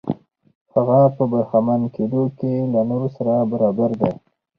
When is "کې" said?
2.37-2.51